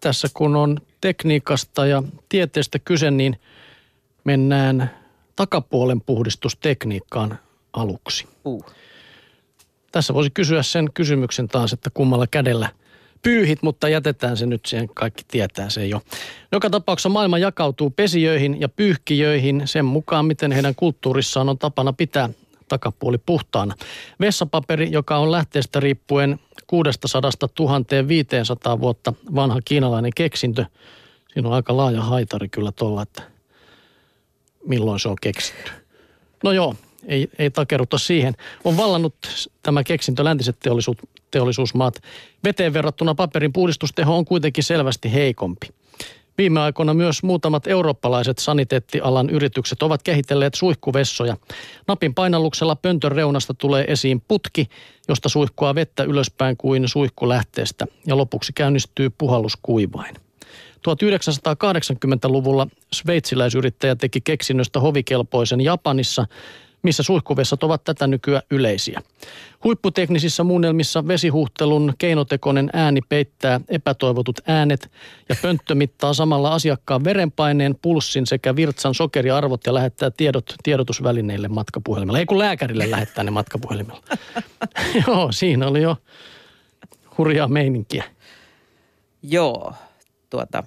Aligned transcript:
tässä 0.00 0.28
kun 0.34 0.56
on 0.56 0.78
tekniikasta 1.00 1.86
ja 1.86 2.02
tieteestä 2.28 2.78
kyse, 2.78 3.10
niin 3.10 3.40
mennään 4.24 4.90
takapuolen 5.36 6.00
puhdistustekniikkaan 6.00 7.38
aluksi. 7.72 8.28
Uh. 8.44 8.64
Tässä 9.92 10.14
voisi 10.14 10.30
kysyä 10.30 10.62
sen 10.62 10.88
kysymyksen 10.94 11.48
taas, 11.48 11.72
että 11.72 11.90
kummalla 11.90 12.26
kädellä 12.26 12.68
pyyhit, 13.22 13.62
mutta 13.62 13.88
jätetään 13.88 14.36
se 14.36 14.46
nyt 14.46 14.66
siihen, 14.66 14.88
kaikki 14.94 15.24
tietää 15.28 15.70
se 15.70 15.86
jo. 15.86 16.02
Joka 16.52 16.70
tapauksessa 16.70 17.08
maailma 17.08 17.38
jakautuu 17.38 17.90
pesijöihin 17.90 18.60
ja 18.60 18.68
pyyhkijöihin 18.68 19.62
sen 19.64 19.84
mukaan, 19.84 20.24
miten 20.24 20.52
heidän 20.52 20.74
kulttuurissaan 20.74 21.48
on 21.48 21.58
tapana 21.58 21.92
pitää 21.92 22.28
takapuoli 22.70 23.18
puhtaana. 23.18 23.74
Vessapaperi, 24.20 24.92
joka 24.92 25.16
on 25.16 25.32
lähteestä 25.32 25.80
riippuen 25.80 26.40
600 26.66 27.30
1500 27.54 28.80
vuotta 28.80 29.12
vanha 29.34 29.60
kiinalainen 29.64 30.12
keksintö. 30.14 30.64
Siinä 31.32 31.48
on 31.48 31.54
aika 31.54 31.76
laaja 31.76 32.02
haitari 32.02 32.48
kyllä 32.48 32.72
tuolla, 32.72 33.02
että 33.02 33.22
milloin 34.66 35.00
se 35.00 35.08
on 35.08 35.16
keksitty. 35.20 35.70
No 36.44 36.52
joo, 36.52 36.74
ei, 37.06 37.28
ei 37.38 37.50
takeruta 37.50 37.98
siihen. 37.98 38.34
On 38.64 38.76
vallannut 38.76 39.14
tämä 39.62 39.84
keksintö 39.84 40.24
läntiset 40.24 40.56
teollisuus, 40.60 40.96
teollisuusmaat. 41.30 42.02
Veteen 42.44 42.72
verrattuna 42.72 43.14
paperin 43.14 43.52
puhdistusteho 43.52 44.16
on 44.16 44.24
kuitenkin 44.24 44.64
selvästi 44.64 45.12
heikompi. 45.12 45.66
Viime 46.40 46.60
aikoina 46.60 46.94
myös 46.94 47.22
muutamat 47.22 47.66
eurooppalaiset 47.66 48.38
saniteettialan 48.38 49.30
yritykset 49.30 49.82
ovat 49.82 50.02
kehitelleet 50.02 50.54
suihkuvessoja. 50.54 51.36
Napin 51.88 52.14
painalluksella 52.14 52.76
pöntön 52.76 53.12
reunasta 53.12 53.54
tulee 53.54 53.84
esiin 53.88 54.22
putki, 54.28 54.66
josta 55.08 55.28
suihkua 55.28 55.74
vettä 55.74 56.02
ylöspäin 56.02 56.56
kuin 56.56 56.88
suihkulähteestä 56.88 57.86
ja 58.06 58.16
lopuksi 58.16 58.52
käynnistyy 58.52 59.10
puhallus 59.18 59.58
kuivain. 59.62 60.14
1980-luvulla 60.76 62.66
sveitsiläisyrittäjä 62.92 63.96
teki 63.96 64.20
keksinnöstä 64.20 64.80
hovikelpoisen 64.80 65.60
Japanissa– 65.60 66.26
missä 66.82 67.02
suihkuvessat 67.02 67.62
ovat 67.62 67.84
tätä 67.84 68.06
nykyä 68.06 68.42
yleisiä. 68.50 69.02
Huipputeknisissä 69.64 70.44
muunnelmissa 70.44 71.08
vesihuhtelun 71.08 71.94
keinotekoinen 71.98 72.70
ääni 72.72 73.00
peittää 73.08 73.60
epätoivotut 73.68 74.40
äänet 74.46 74.90
ja 75.28 75.36
pönttö 75.42 75.74
mittaa 75.74 76.14
samalla 76.14 76.54
asiakkaan 76.54 77.04
verenpaineen, 77.04 77.74
pulssin 77.82 78.26
sekä 78.26 78.56
virtsan 78.56 78.94
sokeriarvot 78.94 79.66
ja 79.66 79.74
lähettää 79.74 80.10
tiedot 80.10 80.54
tiedotusvälineille 80.62 81.48
matkapuhelimella. 81.48 82.18
Ei 82.18 82.26
kun 82.26 82.38
lääkärille 82.38 82.90
lähettää 82.90 83.24
ne 83.24 83.30
matkapuhelimella. 83.30 84.02
Joo, 85.06 85.32
siinä 85.32 85.66
oli 85.66 85.82
jo 85.82 85.96
hurjaa 87.18 87.48
meininkiä. 87.48 88.04
Joo, 89.22 89.74
tuota, 90.30 90.62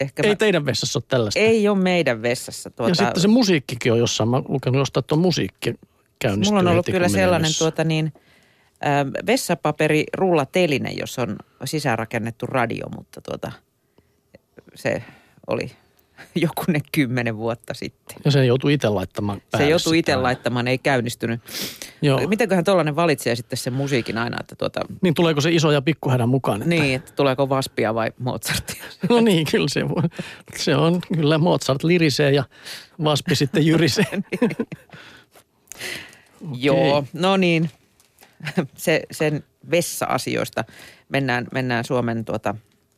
ehkä 0.00 0.22
Ei 0.22 0.28
mä... 0.28 0.36
teidän 0.36 0.66
vessassa 0.66 0.98
ole 0.98 1.04
tällaista. 1.08 1.40
Ei 1.40 1.68
ole 1.68 1.78
meidän 1.78 2.22
vessassa. 2.22 2.70
Tuota... 2.70 2.90
Ja 2.90 2.94
sitten 2.94 3.22
se 3.22 3.28
musiikkikin 3.28 3.92
on 3.92 3.98
jossain. 3.98 4.28
Mä 4.28 4.42
lukenut 4.48 4.78
jostain, 4.78 5.02
että 5.02 5.14
on 5.14 5.20
musiikki 5.20 5.74
käynnistyy 6.18 6.50
Mulla 6.50 6.60
on 6.60 6.72
ollut 6.72 6.86
heti, 6.86 6.92
kyllä 6.92 7.08
sellainen 7.08 7.50
tuota 7.58 7.84
niin, 7.84 8.12
äh, 8.86 9.26
vessapaperi 9.26 10.04
rullateline, 10.16 10.90
jos 10.90 11.18
on 11.18 11.36
sisäänrakennettu 11.64 12.46
radio, 12.46 12.86
mutta 12.96 13.20
tuota, 13.20 13.52
se 14.74 15.02
oli 15.46 15.70
jokunen 16.34 16.82
kymmenen 16.92 17.36
vuotta 17.36 17.74
sitten. 17.74 18.16
Ja 18.24 18.30
se 18.30 18.44
joutui 18.44 18.74
itse 18.74 18.88
laittamaan 18.88 19.42
Se 19.56 19.68
joutui 19.68 19.98
itse 19.98 20.16
laittamaan, 20.16 20.68
ei 20.68 20.78
käynnistynyt. 20.78 21.40
Joo. 22.02 22.28
Mitenköhän 22.28 22.64
tuollainen 22.64 22.96
valitsee 22.96 23.36
sitten 23.36 23.56
sen 23.56 23.72
musiikin 23.72 24.18
aina? 24.18 24.36
Että 24.40 24.56
tuota... 24.56 24.80
Niin 25.02 25.14
tuleeko 25.14 25.40
se 25.40 25.50
iso 25.50 25.70
ja 25.70 25.82
pikkuhädän 25.82 26.28
mukaan? 26.28 26.62
Että... 26.62 26.68
Niin, 26.68 26.94
että 26.94 27.12
tuleeko 27.12 27.48
Vaspia 27.48 27.94
vai 27.94 28.12
Mozartia? 28.18 28.84
no 29.10 29.20
niin, 29.20 29.46
kyllä 29.50 29.68
se, 29.68 29.88
voi. 29.88 30.02
se 30.56 30.76
on. 30.76 31.00
Kyllä 31.14 31.38
Mozart 31.38 31.84
lirisee 31.84 32.32
ja 32.32 32.44
Vaspi 33.04 33.34
sitten 33.34 33.66
jyrisee. 33.66 34.06
niin. 34.12 34.50
okay. 34.52 34.66
Joo, 36.52 37.04
no 37.12 37.36
niin. 37.36 37.70
Se, 38.76 39.02
sen 39.10 39.44
vessa-asioista 39.70 40.64
mennään, 41.08 41.46
mennään 41.52 41.84
Suomen 41.84 42.24
tuota, 42.24 42.54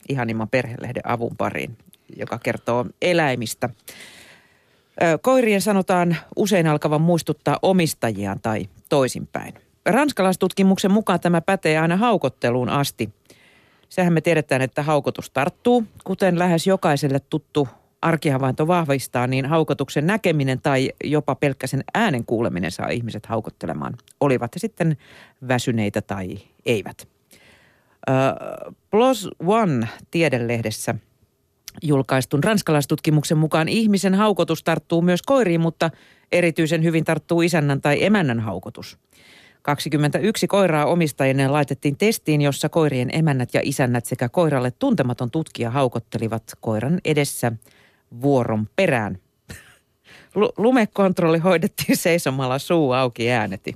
ihanimman 0.08 0.48
perhelehden 0.48 1.08
avun 1.08 1.36
pariin 1.36 1.76
joka 2.16 2.38
kertoo 2.38 2.86
eläimistä. 3.02 3.68
Koirien 5.20 5.60
sanotaan 5.60 6.16
usein 6.36 6.66
alkavan 6.66 7.00
muistuttaa 7.00 7.58
omistajiaan 7.62 8.40
tai 8.40 8.68
toisinpäin. 8.88 9.54
Ranskalaistutkimuksen 9.86 10.90
mukaan 10.90 11.20
tämä 11.20 11.40
pätee 11.40 11.78
aina 11.78 11.96
haukotteluun 11.96 12.68
asti. 12.68 13.10
Sehän 13.88 14.12
me 14.12 14.20
tiedetään, 14.20 14.62
että 14.62 14.82
haukotus 14.82 15.30
tarttuu, 15.30 15.84
kuten 16.04 16.38
lähes 16.38 16.66
jokaiselle 16.66 17.20
tuttu 17.20 17.68
arkihavainto 18.02 18.66
vahvistaa, 18.66 19.26
niin 19.26 19.46
haukotuksen 19.46 20.06
näkeminen 20.06 20.60
tai 20.60 20.90
jopa 21.04 21.34
pelkkäsen 21.34 21.84
äänen 21.94 22.24
kuuleminen 22.24 22.70
saa 22.70 22.88
ihmiset 22.88 23.26
haukottelemaan. 23.26 23.96
Olivat 24.20 24.54
he 24.54 24.58
sitten 24.58 24.96
väsyneitä 25.48 26.00
tai 26.02 26.38
eivät. 26.66 27.08
Plus 28.90 29.28
One 29.46 29.88
tiedelehdessä– 30.10 30.94
julkaistun 31.82 32.44
ranskalaistutkimuksen 32.44 33.38
mukaan 33.38 33.68
ihmisen 33.68 34.14
haukotus 34.14 34.62
tarttuu 34.62 35.02
myös 35.02 35.22
koiriin, 35.22 35.60
mutta 35.60 35.90
erityisen 36.32 36.82
hyvin 36.82 37.04
tarttuu 37.04 37.42
isännän 37.42 37.80
tai 37.80 38.04
emännän 38.04 38.40
haukotus. 38.40 38.98
21 39.62 40.46
koiraa 40.46 40.86
omistajien 40.86 41.52
laitettiin 41.52 41.96
testiin, 41.96 42.42
jossa 42.42 42.68
koirien 42.68 43.08
emännät 43.12 43.54
ja 43.54 43.60
isännät 43.64 44.06
sekä 44.06 44.28
koiralle 44.28 44.70
tuntematon 44.70 45.30
tutkija 45.30 45.70
haukottelivat 45.70 46.42
koiran 46.60 47.00
edessä 47.04 47.52
vuoron 48.22 48.68
perään. 48.76 49.18
Lumekontrolli 50.56 51.38
hoidettiin 51.38 51.96
seisomalla 51.96 52.58
suu 52.58 52.92
auki 52.92 53.30
ääneti. 53.30 53.74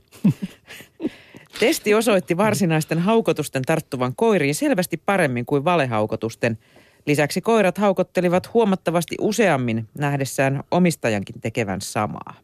Testi 1.61 1.95
osoitti 1.95 2.37
varsinaisten 2.37 2.99
haukotusten 2.99 3.63
tarttuvan 3.63 4.13
koiriin 4.17 4.55
selvästi 4.55 4.97
paremmin 5.07 5.47
kuin 5.47 5.65
valehaukotusten– 5.65 6.59
Lisäksi 7.07 7.41
koirat 7.41 7.79
haukottelivat 7.79 8.55
huomattavasti 8.55 9.17
useammin 9.21 9.89
nähdessään 9.99 10.63
omistajankin 10.71 11.41
tekevän 11.41 11.81
samaa. 11.81 12.35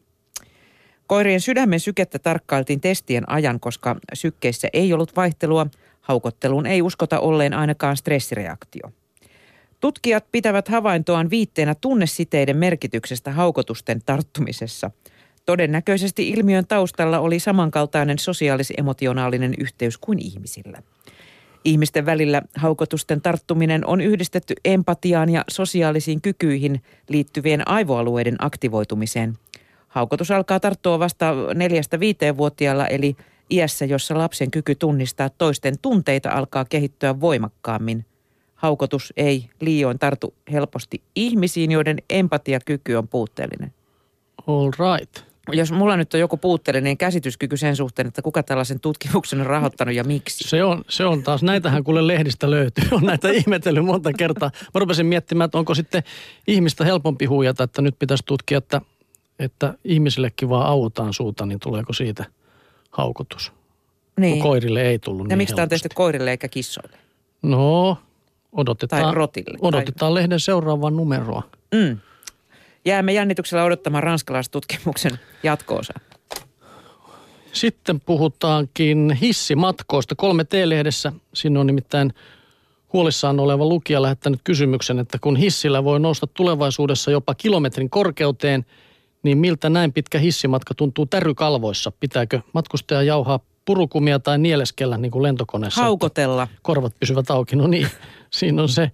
Koirien 1.07 1.41
sydämen 1.41 1.81
sykettä 1.81 2.19
tarkkailtiin 2.19 2.81
testien 2.81 3.29
ajan, 3.29 3.61
koska 3.61 3.97
sykkeissä 4.15 4.69
ei 4.73 4.93
ollut 4.93 5.17
vaihtelua. 5.17 5.67
Haukotteluun 6.01 6.67
ei 6.67 6.83
uskota 6.83 7.21
olleen 7.21 7.55
ainakaan 7.55 7.97
stressireaktio. 7.97 8.93
Tutkijat 9.81 10.25
pitävät 10.33 10.69
havaintoaan 10.69 11.31
viitteenä 11.31 11.75
tunnesiteiden 11.75 12.57
merkityksestä 12.57 13.31
haukotusten 13.31 14.01
tarttumisessa. 14.07 14.91
Todennäköisesti 15.47 16.29
ilmiön 16.29 16.67
taustalla 16.67 17.19
oli 17.19 17.39
samankaltainen 17.39 18.19
sosiaalis-emotionaalinen 18.19 19.55
yhteys 19.59 19.99
kuin 19.99 20.19
ihmisillä. 20.19 20.83
Ihmisten 21.65 22.07
välillä 22.07 22.43
haukotusten 22.55 23.21
tarttuminen 23.21 23.87
on 23.87 24.01
yhdistetty 24.01 24.55
empatiaan 24.65 25.29
ja 25.29 25.45
sosiaalisiin 25.51 26.21
kykyihin 26.21 26.83
liittyvien 27.09 27.69
aivoalueiden 27.69 28.37
aktivoitumiseen. 28.39 29.39
Haukotus 29.89 30.31
alkaa 30.31 30.61
tarttua 30.61 30.99
vasta 30.99 31.35
neljästä 31.55 32.01
viiteen 32.01 32.37
vuotiaalla 32.37 32.87
eli 32.87 33.17
iässä, 33.51 33.85
jossa 33.85 34.19
lapsen 34.19 34.51
kyky 34.51 34.75
tunnistaa 34.75 35.31
toisten 35.39 35.75
tunteita 35.83 36.31
alkaa 36.31 36.65
kehittyä 36.65 37.21
voimakkaammin. 37.21 38.05
Haukotus 38.55 39.13
ei 39.17 39.51
liioin 39.61 39.99
tartu 39.99 40.35
helposti 40.53 41.03
ihmisiin, 41.15 41.71
joiden 41.71 41.97
empatiakyky 42.11 42.95
on 42.95 43.09
puutteellinen. 43.09 43.73
All 44.47 44.71
right 44.71 45.30
jos 45.49 45.73
mulla 45.73 45.97
nyt 45.97 46.15
on 46.15 46.21
joku 46.21 46.37
puutteellinen 46.37 46.97
käsityskyky 46.97 47.57
sen 47.57 47.77
suhteen, 47.77 48.09
että 48.09 48.23
kuka 48.23 48.43
tällaisen 48.43 48.81
tutkimuksen 48.81 49.41
on 49.41 49.47
rahoittanut 49.47 49.95
ja 49.95 50.05
miksi. 50.05 50.49
Se 50.49 50.65
on, 50.65 50.85
se 50.89 51.05
on 51.05 51.23
taas, 51.23 51.43
näitähän 51.43 51.85
kuule 51.85 52.07
lehdistä 52.07 52.51
löytyy, 52.51 52.85
on 52.97 53.03
näitä 53.03 53.31
ihmetellyt 53.31 53.85
monta 53.85 54.13
kertaa. 54.13 54.51
Mä 54.75 54.79
rupesin 54.79 55.07
miettimään, 55.07 55.47
että 55.47 55.59
onko 55.59 55.75
sitten 55.75 56.03
ihmistä 56.47 56.85
helpompi 56.85 57.25
huijata, 57.25 57.65
että 57.65 57.83
nyt 57.83 57.99
pitäisi 57.99 58.23
tutkia, 58.27 58.59
että, 58.59 58.81
että 59.39 59.75
ihmisillekin 59.85 60.49
vaan 60.49 60.67
autaan 60.67 61.15
suuta, 61.15 61.47
niin 61.47 61.61
tuleeko 61.61 61.93
siitä 61.93 62.25
haukotus. 62.91 63.53
Niin. 64.21 64.33
Kun 64.33 64.43
koirille 64.43 64.83
ei 64.83 64.99
tullut 64.99 65.25
Ja 65.25 65.29
niin 65.29 65.39
miksi 65.39 65.55
tämä 65.55 65.63
on 65.63 65.69
tehty 65.69 65.89
koirille 65.95 66.31
eikä 66.31 66.49
kissoille? 66.49 66.97
No, 67.43 67.97
odotetaan, 68.53 69.03
tai 69.03 69.15
rotille. 69.15 69.59
odotetaan 69.61 70.13
tai... 70.13 70.15
lehden 70.15 70.41
seuraavaa 70.41 70.91
numeroa. 70.91 71.43
Mm. 71.75 71.99
Jäämme 72.85 73.13
jännityksellä 73.13 73.65
odottamaan 73.65 74.03
ranskalaistutkimuksen 74.03 75.19
jatkoosa. 75.43 75.93
Sitten 77.53 78.01
puhutaankin 78.01 79.19
hissimatkoista. 79.21 80.15
Kolme 80.15 80.45
T-lehdessä, 80.45 81.13
siinä 81.35 81.61
on 81.61 81.67
nimittäin 81.67 82.13
huolissaan 82.93 83.41
oleva 83.41 83.67
lukija 83.67 84.03
lähettänyt 84.03 84.41
kysymyksen, 84.45 84.99
että 84.99 85.19
kun 85.21 85.37
hissillä 85.37 85.85
voi 85.85 86.01
nousta 86.01 86.27
tulevaisuudessa 86.27 87.11
jopa 87.11 87.35
kilometrin 87.35 87.91
korkeuteen, 87.91 88.67
niin 89.23 89.39
miltä 89.39 89.71
näin 89.71 89.93
pitkä 89.93 90.19
hissimatka 90.19 90.75
tuntuu 90.75 91.07
tärykalvoissa? 91.07 91.93
Pitääkö 92.01 92.41
matkustaja 92.53 93.03
jauhaa 93.03 93.41
purukumia 93.65 94.19
tai 94.19 94.39
nieleskellä 94.39 94.99
niin 94.99 95.11
kuin 95.11 95.23
lentokoneessa. 95.23 95.83
Haukotella. 95.83 96.49
Korvat 96.63 96.95
pysyvät 97.01 97.31
auki, 97.31 97.57
no 97.57 97.67
niin, 97.67 97.89
siinä 98.31 98.63
on 98.63 98.69
se. 98.69 98.91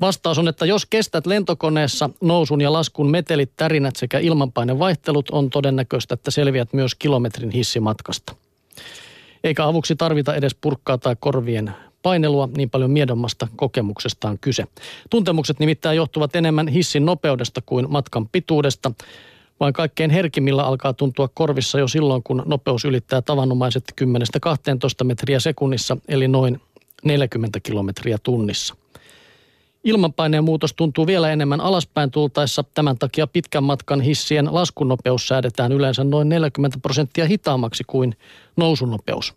Vastaus 0.00 0.38
on, 0.38 0.48
että 0.48 0.66
jos 0.66 0.86
kestät 0.86 1.26
lentokoneessa 1.26 2.10
nousun 2.20 2.60
ja 2.60 2.72
laskun 2.72 3.10
metelit, 3.10 3.52
tärinät 3.56 3.96
sekä 3.96 4.18
ilmanpainevaihtelut, 4.18 5.30
on 5.30 5.50
todennäköistä, 5.50 6.14
että 6.14 6.30
selviät 6.30 6.72
myös 6.72 6.94
kilometrin 6.94 7.50
hissimatkasta. 7.50 8.34
Eikä 9.44 9.64
avuksi 9.64 9.96
tarvita 9.96 10.34
edes 10.34 10.54
purkkaa 10.60 10.98
tai 10.98 11.16
korvien 11.20 11.74
painelua, 12.02 12.48
niin 12.56 12.70
paljon 12.70 12.90
miedommasta 12.90 13.48
kokemuksesta 13.56 14.28
on 14.28 14.38
kyse. 14.38 14.64
Tuntemukset 15.10 15.58
nimittäin 15.58 15.96
johtuvat 15.96 16.36
enemmän 16.36 16.68
hissin 16.68 17.06
nopeudesta 17.06 17.60
kuin 17.66 17.86
matkan 17.90 18.28
pituudesta. 18.28 18.92
Vain 19.60 19.72
kaikkein 19.72 20.10
herkimmillä 20.10 20.64
alkaa 20.64 20.92
tuntua 20.92 21.28
korvissa 21.34 21.78
jo 21.78 21.88
silloin, 21.88 22.22
kun 22.22 22.42
nopeus 22.46 22.84
ylittää 22.84 23.22
tavanomaiset 23.22 23.84
10-12 24.02 25.04
metriä 25.04 25.40
sekunnissa, 25.40 25.96
eli 26.08 26.28
noin 26.28 26.60
40 27.04 27.60
kilometriä 27.60 28.18
tunnissa. 28.22 28.79
Ilmanpaineen 29.84 30.44
muutos 30.44 30.74
tuntuu 30.74 31.06
vielä 31.06 31.32
enemmän 31.32 31.60
alaspäin 31.60 32.10
tultaessa. 32.10 32.64
Tämän 32.74 32.98
takia 32.98 33.26
pitkän 33.26 33.64
matkan 33.64 34.00
hissien 34.00 34.54
laskunopeus 34.54 35.28
säädetään 35.28 35.72
yleensä 35.72 36.04
noin 36.04 36.28
40 36.28 36.78
prosenttia 36.82 37.26
hitaammaksi 37.26 37.84
kuin 37.86 38.16
nousunopeus. 38.56 39.34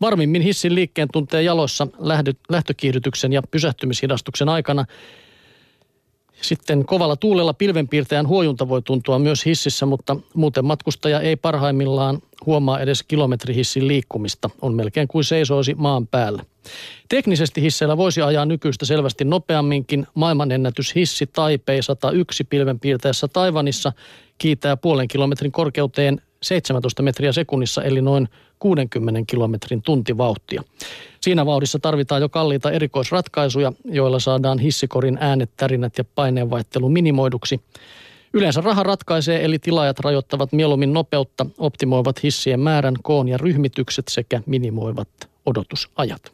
Varmimmin 0.00 0.42
hissin 0.42 0.74
liikkeen 0.74 1.08
tuntee 1.12 1.42
jaloissa 1.42 1.86
lähtökiihdytyksen 2.48 3.32
ja 3.32 3.42
pysähtymishidastuksen 3.50 4.48
aikana. 4.48 4.84
Sitten 6.44 6.84
kovalla 6.84 7.16
tuulella 7.16 7.54
pilvenpiirtäjän 7.54 8.28
huojunta 8.28 8.68
voi 8.68 8.82
tuntua 8.82 9.18
myös 9.18 9.46
hississä, 9.46 9.86
mutta 9.86 10.16
muuten 10.34 10.64
matkustaja 10.64 11.20
ei 11.20 11.36
parhaimmillaan 11.36 12.18
huomaa 12.46 12.80
edes 12.80 13.02
kilometrihissin 13.02 13.88
liikkumista. 13.88 14.50
On 14.62 14.74
melkein 14.74 15.08
kuin 15.08 15.24
seisoisi 15.24 15.74
maan 15.74 16.06
päällä. 16.06 16.44
Teknisesti 17.08 17.62
hisseillä 17.62 17.96
voisi 17.96 18.22
ajaa 18.22 18.44
nykyistä 18.44 18.86
selvästi 18.86 19.24
nopeamminkin. 19.24 20.06
Maailmanennätyshissi 20.14 21.26
Taipei 21.26 21.82
101 21.82 22.44
pilvenpiirteessä 22.44 23.28
Taivanissa 23.28 23.92
kiitää 24.38 24.76
puolen 24.76 25.08
kilometrin 25.08 25.52
korkeuteen 25.52 26.20
17 26.44 27.02
metriä 27.02 27.32
sekunnissa 27.32 27.82
eli 27.82 28.02
noin 28.02 28.28
60 28.58 29.20
kilometrin 29.26 29.82
tuntivauhtia. 29.82 30.62
Siinä 31.20 31.46
vauhdissa 31.46 31.78
tarvitaan 31.78 32.22
jo 32.22 32.28
kalliita 32.28 32.70
erikoisratkaisuja, 32.70 33.72
joilla 33.84 34.18
saadaan 34.18 34.58
hissikorin 34.58 35.18
äänet, 35.20 35.50
tärinät 35.56 35.98
ja 35.98 36.04
paineenvaihtelu 36.14 36.88
minimoiduksi. 36.88 37.60
Yleensä 38.32 38.60
raha 38.60 38.82
ratkaisee, 38.82 39.44
eli 39.44 39.58
tilaajat 39.58 40.00
rajoittavat 40.00 40.52
mieluummin 40.52 40.92
nopeutta, 40.92 41.46
optimoivat 41.58 42.22
hissien 42.22 42.60
määrän, 42.60 42.94
koon 43.02 43.28
ja 43.28 43.38
ryhmitykset 43.38 44.08
sekä 44.08 44.40
minimoivat 44.46 45.08
odotusajat. 45.46 46.32